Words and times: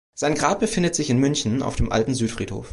Sein 0.15 0.33
Grab 0.33 0.59
befindet 0.59 0.95
sich 0.95 1.11
in 1.11 1.19
München 1.19 1.61
auf 1.61 1.75
dem 1.75 1.91
Alten 1.91 2.15
Südfriedhof. 2.15 2.69